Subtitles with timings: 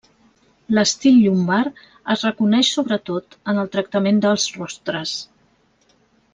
[0.77, 1.83] L'estil llombard
[2.15, 5.17] es reconeix sobretot en el tractament dels rostres.